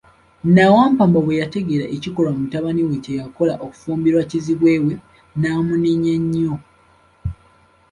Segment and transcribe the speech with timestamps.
[0.47, 4.93] Nnawampamba bwe yategeera ekikolwa mutabani we kye yakola okufumbirwa kizibwe we,
[5.39, 6.55] n'amunenya nnyo.